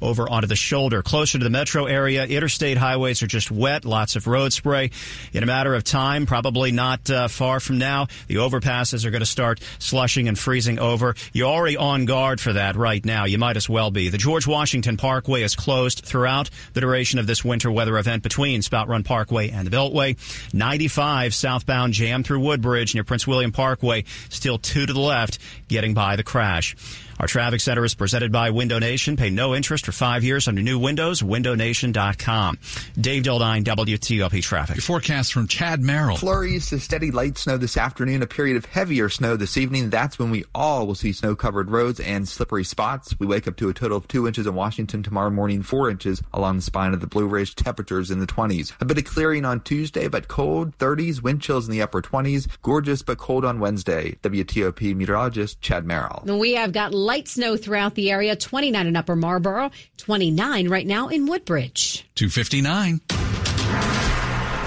[0.00, 1.02] over onto the shoulder.
[1.02, 4.90] Closer to the metro area, interstate highways are just wet, lots of road spray.
[5.32, 9.20] In a matter of time, probably not uh, far from now, the overpasses are going
[9.20, 11.14] to start slushing and freezing over.
[11.32, 13.24] You're already on guard for that right now.
[13.24, 14.08] You might as well be.
[14.08, 18.62] The George Washington Parkway is closed throughout the duration of this winter weather event between
[18.62, 20.16] Spout Run Parkway and the Beltway.
[20.54, 25.38] 95 southbound jam through Woodbridge near Prince William Parkway, still two to the left,
[25.68, 26.76] getting by the crash.
[27.20, 29.16] Our traffic center is presented by Window Nation.
[29.16, 31.20] Pay no interest for five years under new windows.
[31.20, 32.58] WindowNation.com.
[33.00, 34.76] Dave Dildine, WTOP Traffic.
[34.76, 36.16] Your forecast from Chad Merrill.
[36.16, 38.22] Flurries to steady light snow this afternoon.
[38.22, 39.90] A period of heavier snow this evening.
[39.90, 43.18] That's when we all will see snow-covered roads and slippery spots.
[43.18, 46.22] We wake up to a total of two inches in Washington tomorrow morning, four inches
[46.32, 47.56] along the spine of the Blue Ridge.
[47.56, 48.72] Temperatures in the 20s.
[48.80, 50.76] A bit of clearing on Tuesday, but cold.
[50.78, 51.20] 30s.
[51.20, 52.46] Wind chills in the upper 20s.
[52.62, 54.16] Gorgeous but cold on Wednesday.
[54.22, 56.22] WTOP meteorologist Chad Merrill.
[56.24, 61.08] We have got light snow throughout the area 29 in Upper Marlboro, 29 right now
[61.08, 62.06] in Woodbridge.
[62.16, 63.00] 259.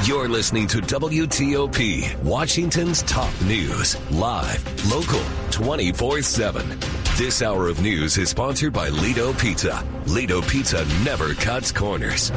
[0.06, 7.01] You're listening to WTOP, Washington's top news, live, local, 24 7.
[7.22, 9.86] This hour of news is sponsored by Lido Pizza.
[10.08, 12.32] Lido Pizza never cuts corners.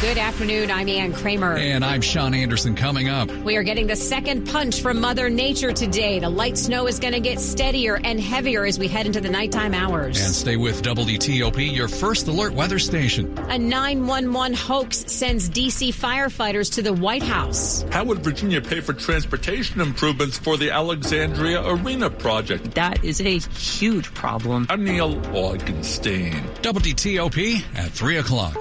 [0.00, 0.70] Good afternoon.
[0.70, 1.58] I'm Ann Kramer.
[1.58, 3.30] And I'm Sean Anderson coming up.
[3.44, 6.18] We are getting the second punch from Mother Nature today.
[6.18, 9.28] The light snow is going to get steadier and heavier as we head into the
[9.28, 10.18] nighttime hours.
[10.24, 13.38] And stay with WTOP, your first alert weather station.
[13.50, 15.92] A 911 hoax sends D.C.
[15.92, 17.84] firefighters to the White House.
[17.90, 22.74] How would Virginia pay for transportation improvements for the Alexandria Arena project?
[22.74, 24.64] That is a huge problem.
[24.70, 26.32] I'm Neil Augenstein.
[26.62, 28.54] WTOP at 3 o'clock.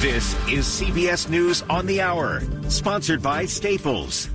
[0.00, 4.28] This is CBS News on the Hour, sponsored by Staples.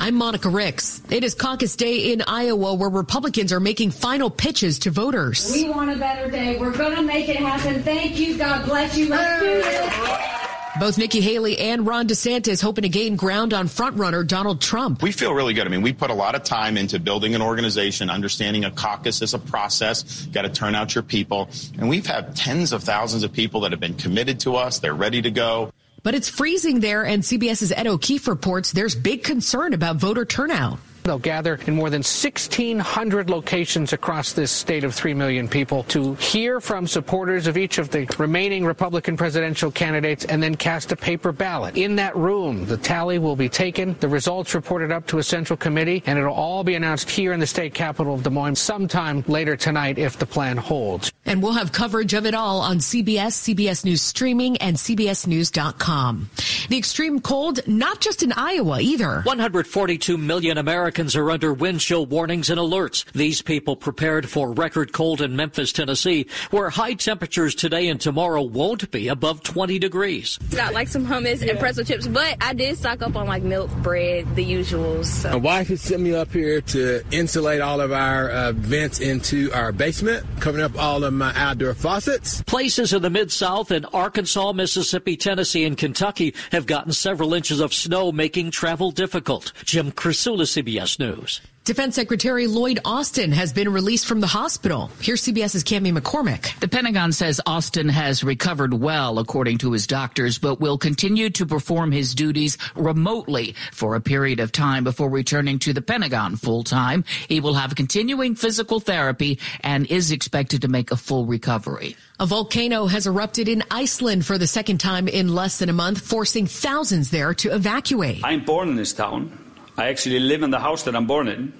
[0.00, 1.00] I'm Monica Ricks.
[1.08, 5.52] It is caucus day in Iowa where Republicans are making final pitches to voters.
[5.52, 6.58] We want a better day.
[6.58, 7.84] We're going to make it happen.
[7.84, 8.38] Thank you.
[8.38, 9.08] God bless you.
[9.08, 10.37] Let's do this.
[10.78, 15.02] Both Nikki Haley and Ron DeSantis hoping to gain ground on frontrunner Donald Trump.
[15.02, 15.66] We feel really good.
[15.66, 19.20] I mean, we put a lot of time into building an organization, understanding a caucus
[19.20, 20.26] is a process.
[20.26, 21.48] Got to turn out your people.
[21.78, 24.78] And we've had tens of thousands of people that have been committed to us.
[24.78, 25.72] They're ready to go.
[26.04, 30.78] But it's freezing there, and CBS's Ed O'Keefe reports there's big concern about voter turnout.
[31.08, 36.12] They'll gather in more than 1,600 locations across this state of 3 million people to
[36.16, 40.96] hear from supporters of each of the remaining Republican presidential candidates and then cast a
[40.96, 41.78] paper ballot.
[41.78, 45.56] In that room, the tally will be taken, the results reported up to a central
[45.56, 49.24] committee, and it'll all be announced here in the state capital of Des Moines sometime
[49.28, 51.10] later tonight if the plan holds.
[51.24, 56.28] And we'll have coverage of it all on CBS, CBS News Streaming, and CBSNews.com.
[56.68, 59.22] The extreme cold, not just in Iowa either.
[59.22, 63.04] 142 million Americans are under wind chill warnings and alerts.
[63.12, 68.42] These people prepared for record cold in Memphis, Tennessee, where high temperatures today and tomorrow
[68.42, 70.38] won't be above 20 degrees.
[70.50, 73.70] Got like some hummus and pretzel chips, but I did stock up on like milk,
[73.76, 75.04] bread, the usuals.
[75.04, 75.30] So.
[75.30, 79.52] My wife has sent me up here to insulate all of our uh, vents into
[79.52, 82.42] our basement, covering up all of my outdoor faucets.
[82.42, 87.60] Places in the Mid South and Arkansas, Mississippi, Tennessee, and Kentucky have gotten several inches
[87.60, 89.52] of snow, making travel difficult.
[89.64, 91.40] Jim Krasula, CBS News.
[91.68, 94.90] Defense Secretary Lloyd Austin has been released from the hospital.
[95.00, 96.58] Here's CBS's Cami McCormick.
[96.60, 101.44] The Pentagon says Austin has recovered well, according to his doctors, but will continue to
[101.44, 106.64] perform his duties remotely for a period of time before returning to the Pentagon full
[106.64, 107.04] time.
[107.28, 111.96] He will have continuing physical therapy and is expected to make a full recovery.
[112.18, 116.00] A volcano has erupted in Iceland for the second time in less than a month,
[116.00, 118.24] forcing thousands there to evacuate.
[118.24, 119.47] I'm born in this town.
[119.78, 121.52] I actually live in the house that I'm born in.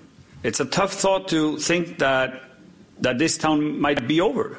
[0.42, 2.42] It's a tough thought to think that
[3.00, 4.58] that this town might be over,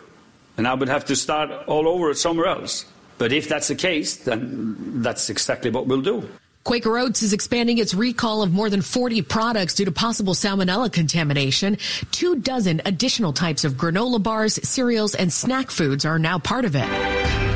[0.57, 2.85] and I would have to start all over somewhere else.
[3.17, 6.27] But if that's the case, then that's exactly what we'll do.
[6.63, 10.91] Quaker Oats is expanding its recall of more than 40 products due to possible salmonella
[10.91, 11.77] contamination.
[12.11, 16.75] Two dozen additional types of granola bars, cereals, and snack foods are now part of
[16.75, 17.48] it.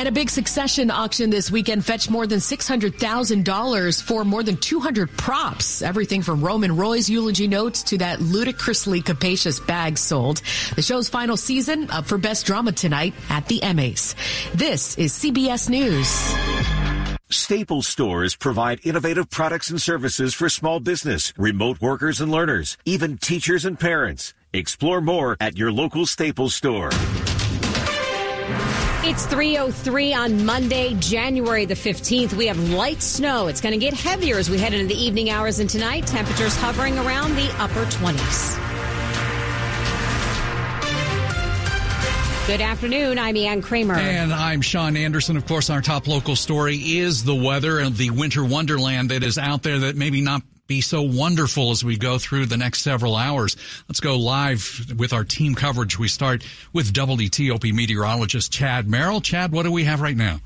[0.00, 5.10] And a big succession auction this weekend fetched more than $600,000 for more than 200
[5.10, 5.82] props.
[5.82, 10.40] Everything from Roman Roy's eulogy notes to that ludicrously capacious bag sold.
[10.74, 14.14] The show's final season up for Best Drama tonight at the Emmys.
[14.54, 16.08] This is CBS News.
[17.28, 23.18] Staples stores provide innovative products and services for small business, remote workers and learners, even
[23.18, 24.32] teachers and parents.
[24.54, 26.88] Explore more at your local Staples store.
[29.02, 32.34] It's 303 on Monday, January the 15th.
[32.34, 33.46] We have light snow.
[33.46, 36.06] It's going to get heavier as we head into the evening hours and tonight.
[36.06, 38.58] Temperatures hovering around the upper 20s.
[42.46, 43.18] Good afternoon.
[43.18, 43.94] I'm Ann Kramer.
[43.94, 45.38] And I'm Sean Anderson.
[45.38, 49.38] Of course, our top local story is the weather and the winter wonderland that is
[49.38, 53.16] out there that maybe not be so wonderful as we go through the next several
[53.16, 53.56] hours.
[53.88, 55.98] Let's go live with our team coverage.
[55.98, 59.20] We start with WTOP meteorologist Chad Merrill.
[59.20, 60.38] Chad, what do we have right now?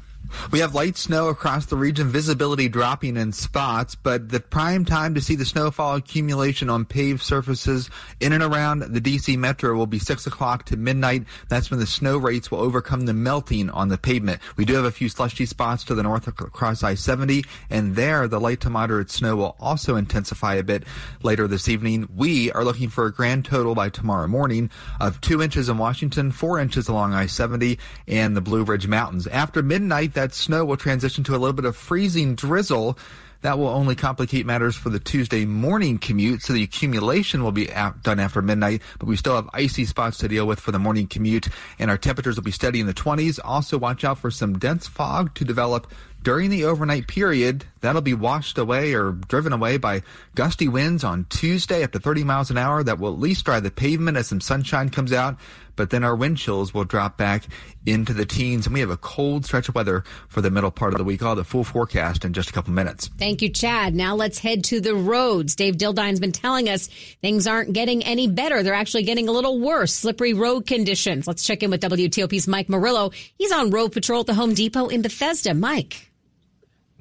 [0.50, 5.14] We have light snow across the region, visibility dropping in spots, but the prime time
[5.14, 7.90] to see the snowfall accumulation on paved surfaces
[8.20, 11.24] in and around the DC metro will be 6 o'clock to midnight.
[11.48, 14.40] That's when the snow rates will overcome the melting on the pavement.
[14.56, 18.40] We do have a few slushy spots to the north across I-70, and there the
[18.40, 20.84] light to moderate snow will also intensify a bit
[21.22, 22.08] later this evening.
[22.14, 26.32] We are looking for a grand total by tomorrow morning of 2 inches in Washington,
[26.32, 27.78] 4 inches along I-70
[28.08, 29.26] and the Blue Ridge Mountains.
[29.26, 32.98] After midnight, that snow will transition to a little bit of freezing drizzle.
[33.42, 37.66] That will only complicate matters for the Tuesday morning commute, so the accumulation will be
[37.66, 41.06] done after midnight, but we still have icy spots to deal with for the morning
[41.06, 43.38] commute, and our temperatures will be steady in the 20s.
[43.44, 45.92] Also, watch out for some dense fog to develop
[46.24, 47.64] during the overnight period.
[47.80, 50.02] That'll be washed away or driven away by
[50.34, 53.60] gusty winds on Tuesday up to 30 miles an hour that will at least dry
[53.60, 55.36] the pavement as some sunshine comes out
[55.76, 57.44] but then our wind chills will drop back
[57.86, 60.94] into the teens, and we have a cold stretch of weather for the middle part
[60.94, 61.20] of the week.
[61.20, 63.08] Have the full forecast in just a couple minutes.
[63.18, 63.94] Thank you, Chad.
[63.94, 65.56] Now let's head to the roads.
[65.56, 66.88] Dave Dildine's been telling us
[67.22, 68.62] things aren't getting any better.
[68.62, 69.92] They're actually getting a little worse.
[69.92, 71.26] Slippery road conditions.
[71.26, 73.10] Let's check in with WTOP's Mike Murillo.
[73.38, 75.54] He's on road patrol at the Home Depot in Bethesda.
[75.54, 76.13] Mike.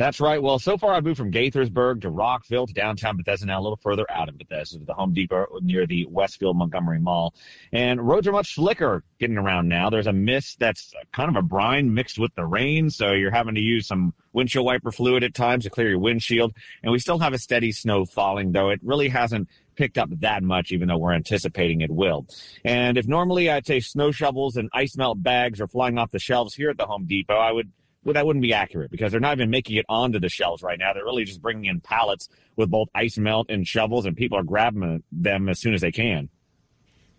[0.03, 0.43] That's right.
[0.43, 3.77] Well, so far I've moved from Gaithersburg to Rockville to downtown Bethesda, now a little
[3.77, 7.33] further out of Bethesda to the Home Depot near the Westfield Montgomery Mall.
[7.71, 9.89] And roads are much slicker getting around now.
[9.89, 13.55] There's a mist that's kind of a brine mixed with the rain, so you're having
[13.55, 16.53] to use some windshield wiper fluid at times to clear your windshield.
[16.83, 19.47] And we still have a steady snow falling, though it really hasn't
[19.77, 22.27] picked up that much, even though we're anticipating it will.
[22.65, 26.19] And if normally I'd say snow shovels and ice melt bags are flying off the
[26.19, 27.71] shelves here at the Home Depot, I would
[28.03, 30.77] well, that wouldn't be accurate because they're not even making it onto the shelves right
[30.77, 30.93] now.
[30.93, 34.43] They're really just bringing in pallets with both ice melt and shovels, and people are
[34.43, 36.29] grabbing them as soon as they can.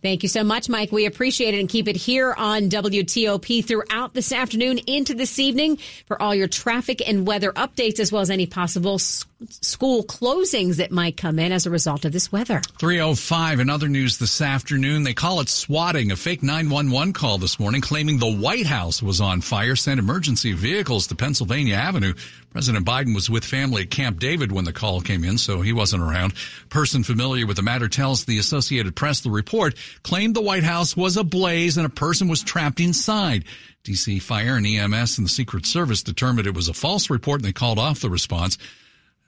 [0.05, 0.93] Thank you so much, Mike.
[0.93, 5.79] We appreciate it and keep it here on WTOP throughout this afternoon into this evening
[6.05, 10.91] for all your traffic and weather updates, as well as any possible school closings that
[10.91, 12.61] might come in as a result of this weather.
[12.79, 15.05] 305 in other news this afternoon.
[15.05, 16.13] They call it swatting.
[16.13, 20.53] A fake 911 call this morning claiming the White House was on fire sent emergency
[20.53, 22.13] vehicles to Pennsylvania Avenue.
[22.55, 25.73] President Biden was with family at Camp David when the call came in, so he
[25.73, 26.35] wasn't around.
[26.69, 29.75] Person familiar with the matter tells the Associated Press the report
[30.05, 33.45] claimed the White House was ablaze and a person was trapped inside.
[33.83, 37.49] DC Fire and EMS and the Secret Service determined it was a false report and
[37.49, 38.57] they called off the response.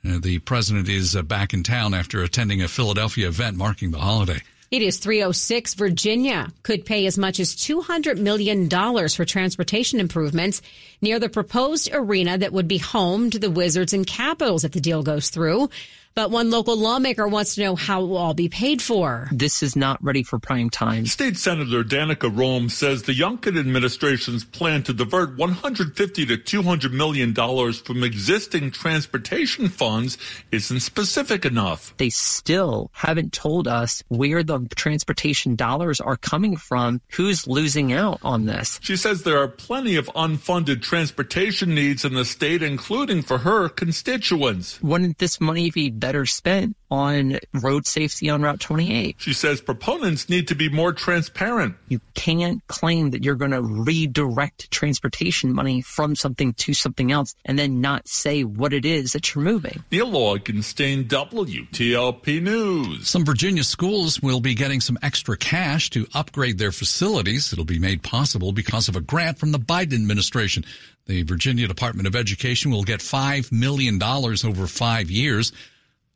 [0.09, 3.99] Uh, the president is uh, back in town after attending a Philadelphia event marking the
[3.99, 4.41] holiday.
[4.69, 5.75] It is 306.
[5.75, 10.61] Virginia could pay as much as $200 million for transportation improvements
[11.01, 14.81] near the proposed arena that would be home to the Wizards and Capitals if the
[14.81, 15.71] deal goes through.
[16.17, 19.29] But one local lawmaker wants to know how it will all be paid for.
[19.33, 21.05] This is not ready for prime time.
[21.05, 27.35] State Senator Danica Roem says the Youngkin administration's plan to divert 150 to 200 million
[27.35, 30.17] dollars from existing transportation funds
[30.51, 31.93] isn't specific enough.
[31.99, 38.21] They still haven't told us where the transportation dollars are coming from, who's losing out
[38.23, 38.79] on this.
[38.81, 43.69] She says there are plenty of unfunded transportation needs in the state, including for her
[43.69, 44.81] constituents.
[44.81, 49.17] Wouldn't this money be better spent on road safety on Route 28.
[49.19, 51.75] She says proponents need to be more transparent.
[51.89, 57.35] You can't claim that you're going to redirect transportation money from something to something else
[57.45, 59.83] and then not say what it is that you're moving.
[59.91, 63.09] Neil Augenstein, WTOP News.
[63.09, 67.53] Some Virginia schools will be getting some extra cash to upgrade their facilities.
[67.53, 70.65] It'll be made possible because of a grant from the Biden administration.
[71.07, 75.53] The Virginia Department of Education will get $5 million over five years.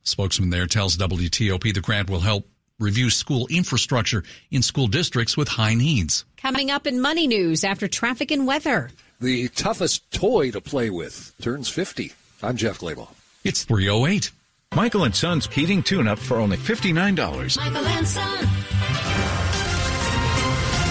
[0.03, 2.47] Spokesman there tells WTOP the grant will help
[2.79, 6.25] review school infrastructure in school districts with high needs.
[6.37, 8.91] Coming up in money news after traffic and weather.
[9.21, 12.13] The toughest toy to play with turns 50.
[12.43, 13.09] I'm Jeff Clabaugh.
[13.45, 14.31] It's 308.
[14.75, 17.57] Michael and Son's heating tune up for only $59.
[17.57, 18.49] Michael and Son.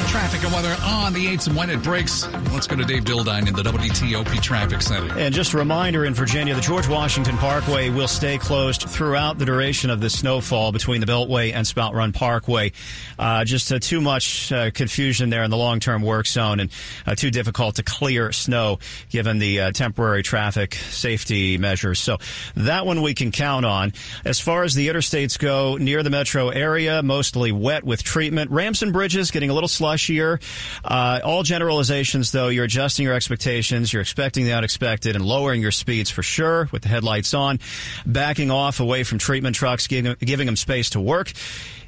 [0.10, 2.28] Traffic and weather on the 8th and when it breaks.
[2.52, 5.16] Let's go to Dave Dildine in the WTOP Traffic Center.
[5.20, 9.46] And just a reminder in Virginia, the George Washington Parkway will stay closed throughout the
[9.46, 12.72] duration of the snowfall between the Beltway and Spout Run Parkway.
[13.20, 16.72] Uh, just uh, too much uh, confusion there in the long term work zone and
[17.06, 22.00] uh, too difficult to clear snow given the uh, temporary traffic safety measures.
[22.00, 22.18] So
[22.56, 23.94] that one we can count on.
[24.26, 28.50] As far as the interstates go, near the metro area, mostly wet with treatment.
[28.50, 30.42] Ramps and bridges getting a little slushier.
[30.84, 33.92] Uh, all generalizations, though, you're adjusting your expectations.
[33.92, 37.60] You're expecting the unexpected and lowering your speeds for sure with the headlights on,
[38.06, 41.32] backing off away from treatment trucks, giving, giving them space to work.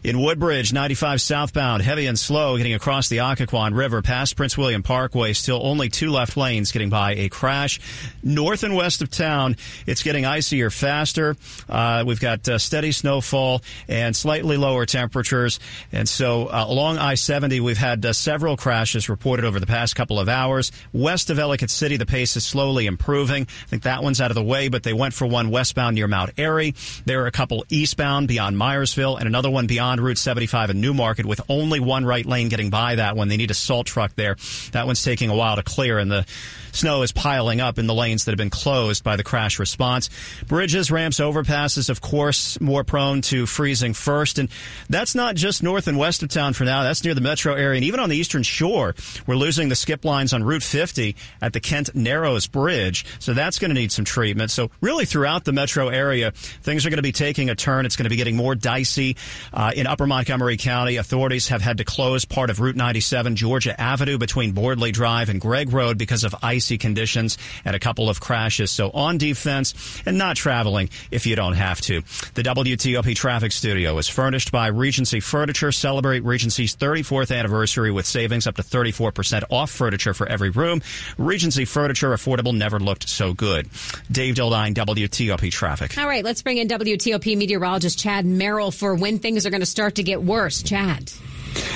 [0.04, 4.82] In Woodbridge, 95 southbound, heavy and slow, getting across the Occoquan River past Prince William
[4.82, 5.34] Parkway.
[5.34, 7.80] Still only two left lanes getting by a crash.
[8.24, 11.36] North and west of town, it's getting icier faster.
[11.70, 15.60] Uh, we've got uh, steady snowfall and slightly lower temperatures.
[15.92, 20.20] And so uh, along I-70, we've had uh, several crashes reported over the past couple
[20.20, 20.72] of hours.
[20.94, 23.44] West of Ellicott City, the pace is slowly improving.
[23.44, 26.08] I think that one's out of the way, but they went for one westbound near
[26.08, 26.74] Mount Airy.
[27.06, 30.94] There are a couple eastbound beyond Myersville and another one beyond Route 75 in New
[30.94, 33.28] Market with only one right lane getting by that one.
[33.28, 34.38] They need a salt truck there.
[34.72, 36.26] That one's taking a while to clear, and the
[36.72, 40.10] snow is piling up in the lanes that have been closed by the crash response.
[40.48, 44.40] Bridges, ramps, overpasses, of course, more prone to freezing first.
[44.40, 44.50] And
[44.90, 46.84] that's not just north and west of town for now.
[46.84, 47.78] That's near the metro area.
[47.78, 48.96] And even on the eastern shore,
[49.28, 53.06] we're losing the skip lines on Route 50 at the Kent Narrows Bridge.
[53.20, 54.52] So that's going to need some treatment.
[54.52, 57.86] So really throughout the metro area, things are going to be taking a turn.
[57.86, 59.18] It's going to be getting more dicey.
[59.54, 63.80] Uh, in Upper Montgomery County, authorities have had to close part of Route 97 Georgia
[63.80, 68.20] Avenue between Boardley Drive and Gregg Road because of icy conditions and a couple of
[68.20, 68.70] crashes.
[68.70, 69.74] So on defense
[70.06, 72.02] and not traveling if you don't have to.
[72.36, 75.72] The WTOP traffic studio is furnished by Regency Furniture.
[75.72, 80.84] Celebrate Regency's 34th anniversary with savings up to 34% off furniture for every room.
[81.18, 83.68] Regency Furniture, affordable, never looked so good.
[84.12, 85.98] Dave Dildine, WTOP traffic.
[85.98, 89.66] All right, let's bring in WTOP meteorologist Chad Merrill for when things are going to
[89.66, 90.62] start to get worse.
[90.62, 91.12] Chad.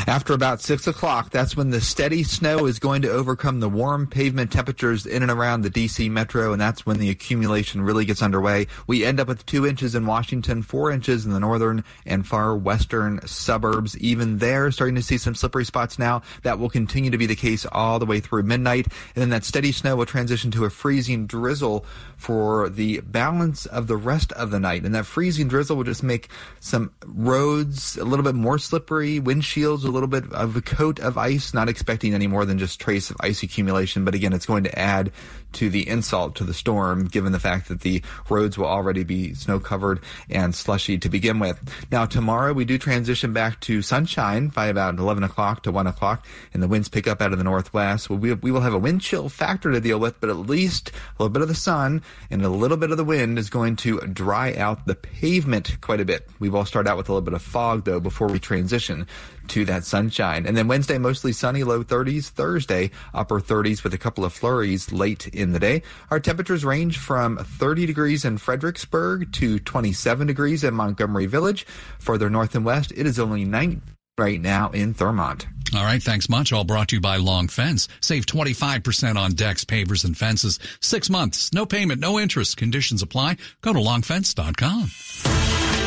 [0.07, 4.05] After about 6 o'clock, that's when the steady snow is going to overcome the warm
[4.05, 6.09] pavement temperatures in and around the D.C.
[6.09, 8.67] metro, and that's when the accumulation really gets underway.
[8.85, 12.55] We end up with 2 inches in Washington, 4 inches in the northern and far
[12.55, 13.97] western suburbs.
[13.97, 16.21] Even there, starting to see some slippery spots now.
[16.43, 18.85] That will continue to be the case all the way through midnight.
[19.15, 21.83] And then that steady snow will transition to a freezing drizzle
[22.15, 24.85] for the balance of the rest of the night.
[24.85, 29.83] And that freezing drizzle will just make some roads a little bit more slippery, windshields
[29.83, 33.09] a little bit of a coat of ice, not expecting any more than just trace
[33.09, 34.05] of ice accumulation.
[34.05, 35.11] But again, it's going to add
[35.55, 39.33] to the insult to the storm, given the fact that the roads will already be
[39.33, 41.59] snow covered and slushy to begin with.
[41.91, 46.25] Now, tomorrow we do transition back to sunshine by about 11 o'clock to 1 o'clock,
[46.53, 48.09] and the winds pick up out of the northwest.
[48.09, 51.23] we, we will have a wind chill factor to deal with, but at least a
[51.23, 53.99] little bit of the sun and a little bit of the wind is going to
[54.01, 56.27] dry out the pavement quite a bit.
[56.39, 59.07] We will start out with a little bit of fog, though, before we transition
[59.49, 60.45] to that sunshine.
[60.45, 62.29] And then Wednesday, mostly sunny, low 30s.
[62.29, 65.83] Thursday, upper 30s with a couple of flurries late in the day.
[66.11, 71.65] Our temperatures range from 30 degrees in Fredericksburg to 27 degrees in Montgomery Village.
[71.99, 73.81] Further north and west, it is only 9
[74.17, 75.45] right now in Thurmont.
[75.75, 76.53] All right, thanks much.
[76.53, 77.87] All brought to you by Long Fence.
[77.99, 80.59] Save 25% on decks, pavers, and fences.
[80.79, 82.57] Six months, no payment, no interest.
[82.57, 83.37] Conditions apply.
[83.61, 84.87] Go to longfence.com.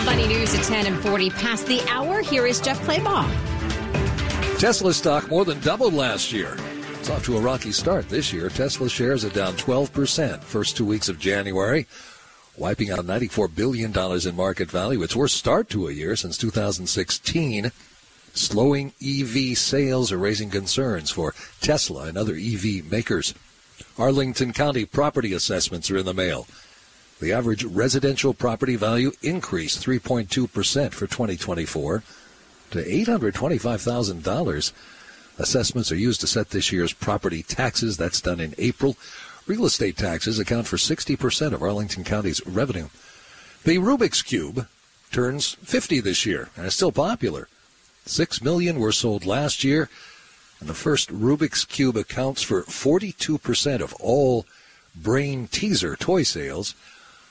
[0.04, 2.20] Funny news at 10 and 40 past the hour.
[2.20, 3.28] Here is Jeff Clabaugh.
[4.58, 6.56] Tesla stock more than doubled last year.
[7.08, 8.50] It's off to a rocky start this year.
[8.50, 11.86] Tesla shares are down 12% first two weeks of January,
[12.58, 13.96] wiping out $94 billion
[14.28, 15.02] in market value.
[15.02, 17.72] Its worst start to a year since 2016.
[18.34, 23.32] Slowing EV sales are raising concerns for Tesla and other EV makers.
[23.96, 26.46] Arlington County property assessments are in the mail.
[27.20, 32.02] The average residential property value increased 3.2% for 2024
[32.72, 34.72] to $825,000.
[35.38, 37.96] Assessments are used to set this year's property taxes.
[37.96, 38.96] That's done in April.
[39.46, 42.88] Real estate taxes account for 60% of Arlington County's revenue.
[43.64, 44.66] The Rubik's Cube
[45.10, 47.48] turns 50 this year and is still popular.
[48.04, 49.88] Six million were sold last year,
[50.60, 54.44] and the first Rubik's Cube accounts for 42% of all
[54.94, 56.74] brain teaser toy sales.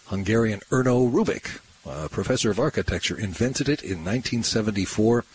[0.06, 5.26] Hungarian Erno Rubik, a professor of architecture, invented it in 1974.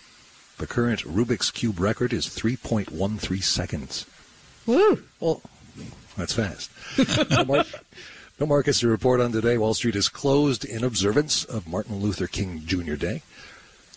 [0.63, 4.07] The current Rubik's Cube record is 3.13 seconds.
[4.65, 5.03] Woo!
[5.19, 5.43] Well,
[6.17, 6.71] that's fast.
[7.33, 7.65] no, mar-
[8.39, 9.59] no markets to report on today.
[9.59, 12.95] Wall Street is closed in observance of Martin Luther King Jr.
[12.95, 13.23] Day.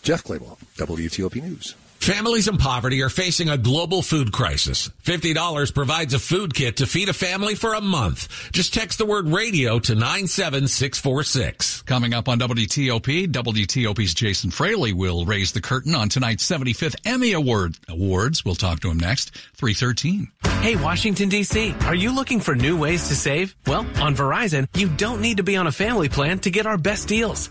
[0.02, 1.76] Jeff Clabaugh, WTOP News.
[2.06, 4.90] Families in poverty are facing a global food crisis.
[5.02, 8.28] $50 provides a food kit to feed a family for a month.
[8.52, 11.82] Just text the word radio to 97646.
[11.82, 17.32] Coming up on WTOP, WTOP's Jason Fraley will raise the curtain on tonight's 75th Emmy
[17.32, 18.44] Award awards.
[18.44, 20.30] We'll talk to him next, 313.
[20.60, 23.56] Hey, Washington, D.C., are you looking for new ways to save?
[23.66, 26.78] Well, on Verizon, you don't need to be on a family plan to get our
[26.78, 27.50] best deals.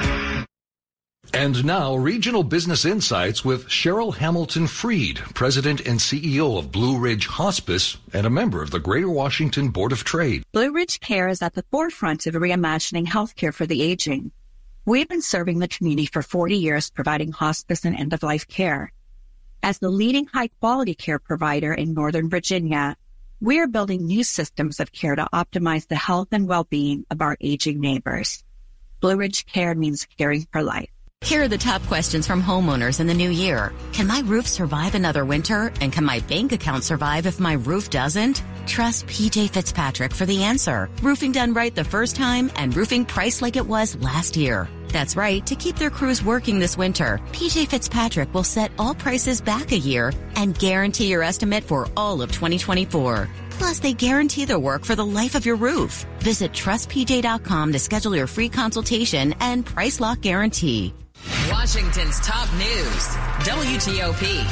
[1.41, 7.25] And now, regional business insights with Cheryl Hamilton Freed, President and CEO of Blue Ridge
[7.25, 10.43] Hospice and a member of the Greater Washington Board of Trade.
[10.51, 14.31] Blue Ridge Care is at the forefront of reimagining healthcare for the aging.
[14.85, 18.93] We've been serving the community for 40 years, providing hospice and end of life care.
[19.63, 22.95] As the leading high quality care provider in Northern Virginia,
[23.39, 27.19] we are building new systems of care to optimize the health and well being of
[27.19, 28.43] our aging neighbors.
[28.99, 30.91] Blue Ridge Care means caring for life.
[31.23, 33.71] Here are the top questions from homeowners in the new year.
[33.93, 35.71] Can my roof survive another winter?
[35.79, 38.43] And can my bank account survive if my roof doesn't?
[38.65, 40.89] Trust PJ Fitzpatrick for the answer.
[41.01, 44.67] Roofing done right the first time and roofing priced like it was last year.
[44.89, 45.45] That's right.
[45.45, 49.77] To keep their crews working this winter, PJ Fitzpatrick will set all prices back a
[49.77, 53.29] year and guarantee your estimate for all of 2024.
[53.51, 56.05] Plus, they guarantee their work for the life of your roof.
[56.19, 60.93] Visit trustpj.com to schedule your free consultation and price lock guarantee.
[61.49, 63.07] Washington's top news,
[63.45, 64.43] WTOP.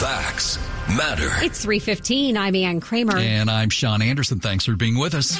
[0.00, 1.30] Facts matter.
[1.44, 2.36] It's 315.
[2.36, 3.16] I'm Ann Kramer.
[3.16, 4.40] And I'm Sean Anderson.
[4.40, 5.38] Thanks for being with us.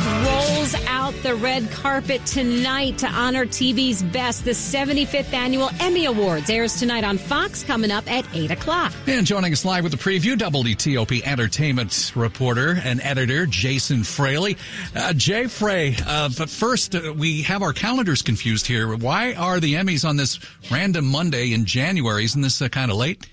[0.00, 4.44] Hollywood rolls out the red carpet tonight to honor TV's best.
[4.44, 8.92] The 75th annual Emmy Awards airs tonight on Fox coming up at 8 o'clock.
[9.06, 14.56] And joining us live with the preview, WTOP entertainment reporter and editor Jason Fraley.
[14.94, 18.94] Uh, Jay Frey, uh, but first, uh, we have our calendars confused here.
[18.96, 20.38] Why are the Emmys on this
[20.70, 22.24] random Monday in January?
[22.24, 23.28] Isn't this uh, kind of late?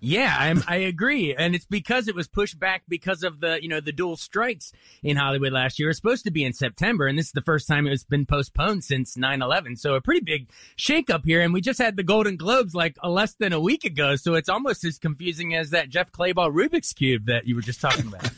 [0.00, 3.68] Yeah, I'm, I agree, and it's because it was pushed back because of the you
[3.68, 5.90] know the dual strikes in Hollywood last year.
[5.90, 8.84] It's supposed to be in September, and this is the first time it's been postponed
[8.84, 9.76] since 9/11.
[9.76, 13.34] So a pretty big shakeup here, and we just had the Golden Globes like less
[13.34, 17.26] than a week ago, so it's almost as confusing as that Jeff Clabaugh Rubik's cube
[17.26, 18.30] that you were just talking about.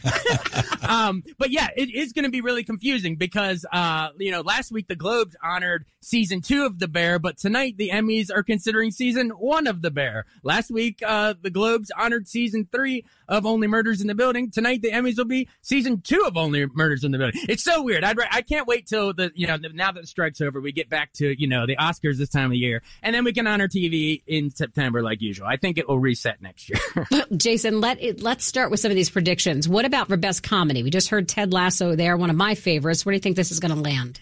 [0.88, 4.72] um, but yeah, it is going to be really confusing because uh, you know last
[4.72, 8.90] week the Globes honored season two of The Bear, but tonight the Emmys are considering
[8.90, 10.24] season one of The Bear.
[10.42, 14.50] Last week uh, the Globes honored season three of Only Murders in the Building.
[14.50, 17.40] Tonight, the Emmys will be season two of Only Murders in the Building.
[17.48, 18.04] It's so weird.
[18.04, 20.88] I'd, I can't wait till the, you know, now that the strike's over, we get
[20.88, 23.68] back to, you know, the Oscars this time of year, and then we can honor
[23.68, 25.46] TV in September like usual.
[25.46, 27.06] I think it will reset next year.
[27.36, 29.68] Jason, let it, let's start with some of these predictions.
[29.68, 30.82] What about for best comedy?
[30.82, 33.04] We just heard Ted Lasso there, one of my favorites.
[33.04, 34.20] Where do you think this is going to land?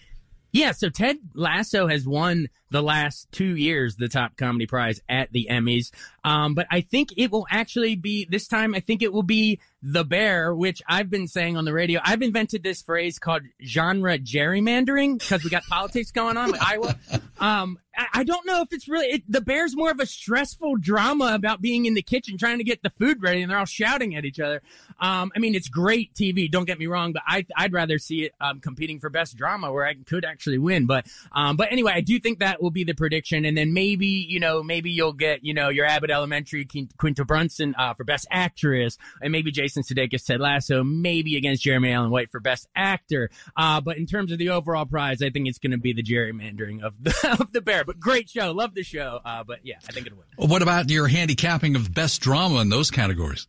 [0.51, 5.31] Yeah, so Ted Lasso has won the last two years the top comedy prize at
[5.31, 5.91] the Emmys.
[6.23, 8.75] Um, but I think it will actually be this time.
[8.75, 12.01] I think it will be the bear, which I've been saying on the radio.
[12.03, 16.95] I've invented this phrase called genre gerrymandering because we got politics going on with Iowa.
[17.39, 17.79] Um,
[18.13, 21.61] I, don't know if it's really it, the bear's more of a stressful drama about
[21.61, 24.25] being in the kitchen trying to get the food ready, and they're all shouting at
[24.25, 24.61] each other.
[24.99, 26.49] Um, I mean, it's great TV.
[26.49, 29.71] Don't get me wrong, but I, would rather see it um, competing for best drama
[29.71, 30.85] where I could actually win.
[30.85, 33.45] But um, but anyway, I do think that will be the prediction.
[33.45, 37.75] And then maybe, you know, maybe you'll get, you know, your Abbott Elementary Quinta Brunson
[37.77, 42.31] uh, for Best Actress, and maybe Jason Sudeikis Ted Lasso, maybe against Jeremy Allen White
[42.31, 43.29] for Best Actor.
[43.55, 46.03] Uh, but in terms of the overall prize, I think it's going to be the
[46.03, 47.83] gerrymandering of the, of the Bear.
[47.89, 48.51] But great show.
[48.51, 49.19] Love the show.
[49.25, 50.47] Uh, but yeah, I think it'll win.
[50.47, 53.47] What about your handicapping of Best Drama in those categories?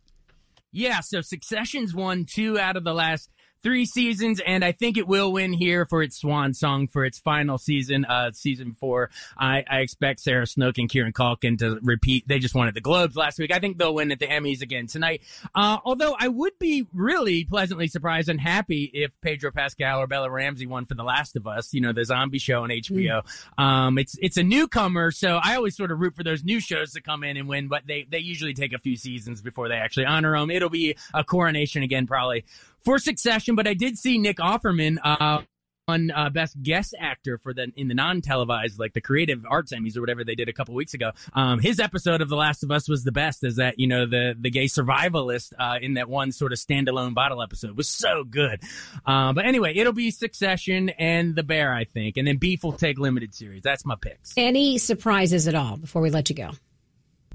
[0.71, 3.29] Yeah, so Succession's won two out of the last
[3.63, 7.19] three seasons, and I think it will win here for its swan song for its
[7.19, 9.09] final season, uh, season four.
[9.37, 12.27] I, I expect Sarah Snook and Kieran Culkin to repeat.
[12.27, 13.53] They just won at the Globes last week.
[13.53, 15.21] I think they'll win at the Emmys again tonight.
[15.53, 20.29] Uh, although I would be really pleasantly surprised and happy if Pedro Pascal or Bella
[20.29, 21.73] Ramsey won for The Last of Us.
[21.73, 23.23] You know, the zombie show on HBO.
[23.57, 23.63] Mm.
[23.63, 26.93] Um, it's it's a newcomer, so I always sort of root for those new shows
[26.93, 29.75] to come in and win, but they they usually take a few seasons before they
[29.75, 30.49] actually honor them.
[30.49, 32.45] It'll be a coronation again, probably
[32.83, 35.41] for Succession, but I did see Nick Offerman uh,
[35.87, 39.73] on uh, Best Guest Actor for the in the non televised like the Creative Arts
[39.73, 41.11] Emmys or whatever they did a couple weeks ago.
[41.33, 43.43] Um, his episode of The Last of Us was the best.
[43.43, 47.13] Is that you know the the gay survivalist uh, in that one sort of standalone
[47.13, 48.61] bottle episode was so good.
[49.05, 52.73] Uh, but anyway, it'll be Succession and The Bear, I think, and then Beef will
[52.73, 53.61] take limited series.
[53.63, 54.33] That's my picks.
[54.37, 56.51] Any surprises at all before we let you go?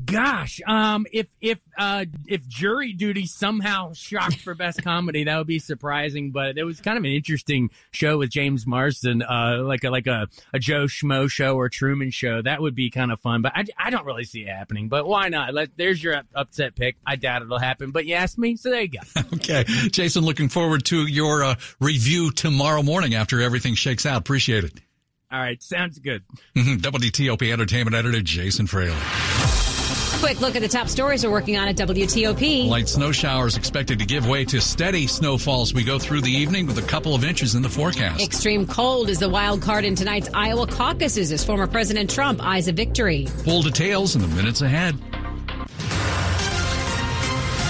[0.05, 5.47] Gosh, um, if if uh, if jury duty somehow shocked for best comedy, that would
[5.47, 6.33] be surprising.
[6.33, 10.07] But it was kind of an interesting show with James Marsden, uh, like a like
[10.07, 12.43] a, a Joe Schmo show or Truman show.
[12.43, 13.41] That would be kind of fun.
[13.41, 14.89] But I, I don't really see it happening.
[14.89, 15.55] But why not?
[15.55, 16.97] Let, there's your upset pick.
[17.07, 17.91] I doubt it'll happen.
[17.91, 18.99] But you asked me, so there you go.
[19.35, 24.19] okay, Jason, looking forward to your uh, review tomorrow morning after everything shakes out.
[24.19, 24.75] Appreciate it.
[25.33, 26.23] All right, sounds good.
[26.57, 28.95] WTOP Entertainment Editor Jason Fraley.
[30.27, 32.69] Quick look at the top stories we're working on at WTOP.
[32.69, 36.67] Light snow showers expected to give way to steady snowfalls we go through the evening
[36.67, 38.21] with a couple of inches in the forecast.
[38.21, 42.67] Extreme cold is the wild card in tonight's Iowa caucuses as former President Trump eyes
[42.67, 43.27] a victory.
[43.45, 44.97] Full details in the minutes ahead.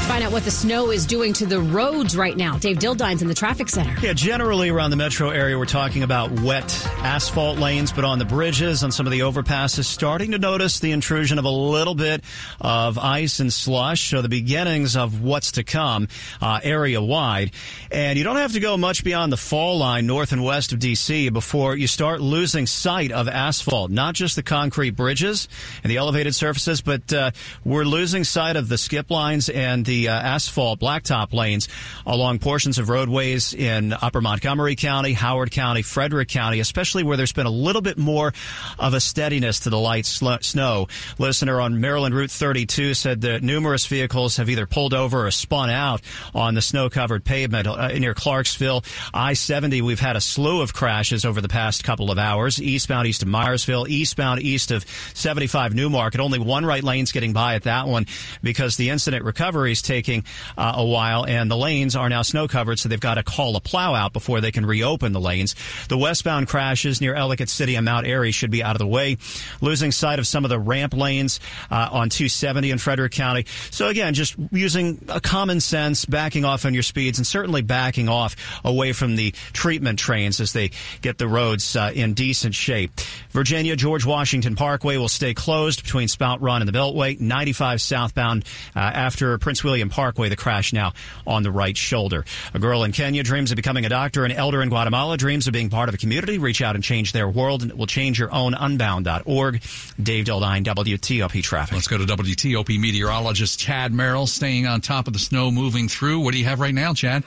[0.07, 2.57] Find out what the snow is doing to the roads right now.
[2.59, 3.93] Dave Dildine's in the traffic center.
[4.01, 6.65] Yeah, generally around the metro area, we're talking about wet
[6.99, 10.93] asphalt lanes, but on the bridges, on some of the overpasses, starting to notice the
[10.93, 12.23] intrusion of a little bit
[12.61, 14.11] of ice and slush.
[14.11, 16.07] So the beginnings of what's to come
[16.41, 17.51] uh, area wide.
[17.91, 20.79] And you don't have to go much beyond the fall line north and west of
[20.79, 21.31] D.C.
[21.31, 25.49] before you start losing sight of asphalt, not just the concrete bridges
[25.83, 27.33] and the elevated surfaces, but uh,
[27.65, 31.69] we're losing sight of the skip lines and the uh, asphalt blacktop lanes
[32.07, 37.33] along portions of roadways in Upper Montgomery County, Howard County, Frederick County, especially where there's
[37.33, 38.33] been a little bit more
[38.79, 40.89] of a steadiness to the light sl- snow.
[41.19, 45.71] Listener on Maryland Route 32 said that numerous vehicles have either pulled over or spun
[45.71, 46.03] out
[46.35, 48.85] on the snow covered pavement uh, near Clarksville.
[49.15, 52.61] I 70, we've had a slew of crashes over the past couple of hours.
[52.61, 56.21] Eastbound east of Myersville, eastbound east of 75 New Market.
[56.21, 58.07] Only one right lane's getting by at that one
[58.43, 60.25] because the incident recovery is taking
[60.59, 63.57] uh, a while, and the lanes are now snow covered, so they've got to call
[63.57, 65.55] a plow out before they can reopen the lanes.
[65.89, 69.19] The westbound crashes near Ellicott City and Mount Airy should be out of the way,
[69.61, 73.47] losing sight of some of the ramp lanes uh, on 270 in Frederick County.
[73.71, 78.09] So again, just using a common sense, backing off on your speeds, and certainly backing
[78.09, 80.71] off away from the treatment trains as they
[81.03, 82.91] get the roads uh, in decent shape.
[83.31, 87.19] Virginia George Washington Parkway will stay closed between Spout Run and the Beltway.
[87.21, 88.45] 95 southbound
[88.75, 90.95] uh, after Prince William William Parkway, the crash now
[91.27, 92.25] on the right shoulder.
[92.55, 94.25] A girl in Kenya dreams of becoming a doctor.
[94.25, 96.39] An elder in Guatemala dreams of being part of a community.
[96.39, 99.61] Reach out and change their world, and it will change your own unbound.org.
[100.03, 101.75] Dave Dildine, WTOP Traffic.
[101.75, 106.21] Let's go to WTOP meteorologist Chad Merrill, staying on top of the snow moving through.
[106.21, 107.23] What do you have right now, Chad?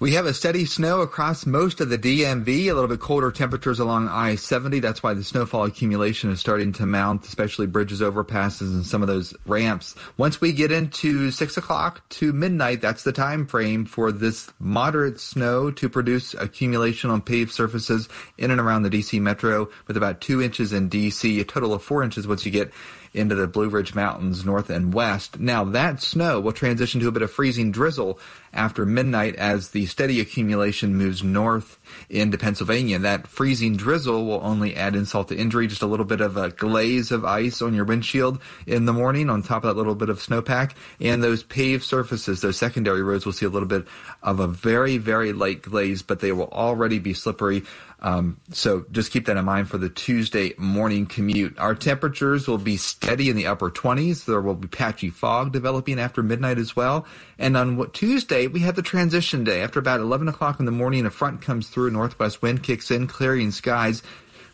[0.00, 3.78] We have a steady snow across most of the DMV, a little bit colder temperatures
[3.78, 4.80] along I 70.
[4.80, 9.08] That's why the snowfall accumulation is starting to mount, especially bridges, overpasses, and some of
[9.08, 9.94] those ramps.
[10.16, 15.20] Once we get into 6 o'clock to midnight, that's the time frame for this moderate
[15.20, 20.20] snow to produce accumulation on paved surfaces in and around the DC metro, with about
[20.20, 22.72] two inches in DC, a total of four inches once you get
[23.14, 25.38] into the Blue Ridge Mountains north and west.
[25.38, 28.18] Now that snow will transition to a bit of freezing drizzle
[28.52, 31.78] after midnight as the steady accumulation moves north
[32.10, 32.98] into Pennsylvania.
[32.98, 36.50] That freezing drizzle will only add insult to injury, just a little bit of a
[36.50, 40.08] glaze of ice on your windshield in the morning on top of that little bit
[40.08, 40.72] of snowpack.
[41.00, 43.86] And those paved surfaces, those secondary roads will see a little bit
[44.22, 47.64] of a very, very light glaze, but they will already be slippery
[48.04, 51.58] um, so just keep that in mind for the Tuesday morning commute.
[51.58, 54.26] Our temperatures will be steady in the upper 20s.
[54.26, 57.06] There will be patchy fog developing after midnight as well.
[57.38, 59.62] And on Tuesday, we have the transition day.
[59.62, 63.06] After about 11 o'clock in the morning, a front comes through, northwest wind kicks in,
[63.06, 64.02] clearing skies.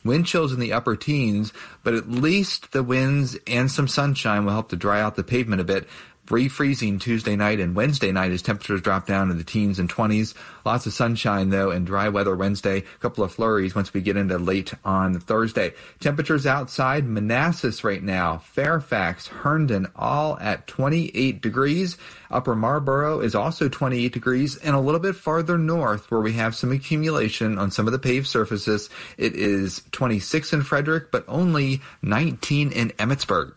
[0.04, 4.52] Wind chills in the upper teens, but at least the winds and some sunshine will
[4.52, 5.88] help to dry out the pavement a bit
[6.30, 10.34] Refreezing Tuesday night and Wednesday night as temperatures drop down to the teens and 20s.
[10.64, 12.78] Lots of sunshine though and dry weather Wednesday.
[12.78, 15.74] A couple of flurries once we get into late on Thursday.
[15.98, 21.98] Temperatures outside Manassas right now, Fairfax, Herndon, all at 28 degrees.
[22.30, 26.54] Upper Marlboro is also 28 degrees and a little bit farther north where we have
[26.54, 28.88] some accumulation on some of the paved surfaces.
[29.18, 33.56] It is 26 in Frederick, but only 19 in Emmitsburg.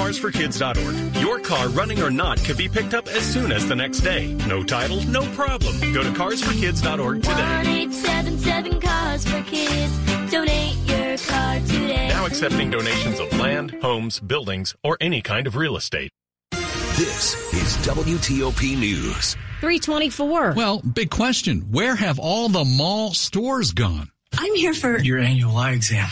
[0.02, 1.16] carsforkids.org.
[1.22, 4.34] Your car, running or not, can be picked up as soon as the next day.
[4.48, 5.78] No title, no problem.
[5.94, 7.32] Go to carsforkids.org today.
[7.32, 10.30] 1877 Cars for Kids.
[10.32, 12.08] Donate your car today.
[12.08, 16.10] Now accepting donations of land, homes, buildings, or any kind of real estate.
[16.50, 19.34] This is WTOP News.
[19.60, 20.54] 324.
[20.56, 21.60] Well, big question.
[21.70, 24.10] Where have all the mall stores gone?
[24.36, 26.08] I'm here for your annual eye exam.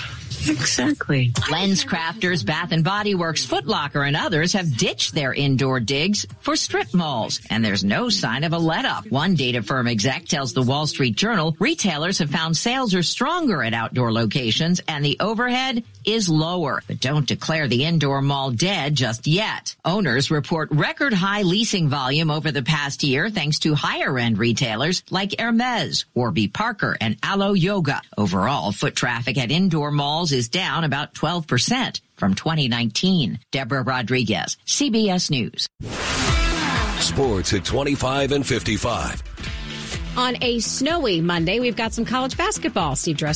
[0.49, 1.33] Exactly.
[1.51, 6.27] Lens Crafters, Bath and Body Works, Foot Locker, and others have ditched their indoor digs
[6.41, 9.07] for strip malls, and there's no sign of a let up.
[9.11, 13.63] One data firm exec tells the Wall Street Journal retailers have found sales are stronger
[13.63, 18.95] at outdoor locations and the overhead is lower, but don't declare the indoor mall dead
[18.95, 19.75] just yet.
[19.85, 25.03] Owners report record high leasing volume over the past year thanks to higher end retailers
[25.11, 28.03] like Hermes, Warby Parker, and Alo Yoga.
[28.17, 33.39] Overall, foot traffic at indoor malls is down about 12% from 2019.
[33.51, 35.69] Deborah Rodriguez, CBS News.
[37.01, 39.23] Sports at 25 and 55.
[40.17, 42.97] On a snowy Monday, we've got some college basketball.
[42.97, 43.29] Steve Dress